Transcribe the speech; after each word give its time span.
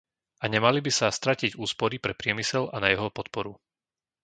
A 0.43 0.49
nemali 0.53 0.79
by 0.85 0.89
sa 0.99 1.13
stratiť 1.17 1.51
úspory 1.65 1.97
pre 2.03 2.13
priemysel 2.21 2.63
a 2.75 2.81
na 2.83 2.87
jeho 2.93 3.07
podporu. 3.17 3.53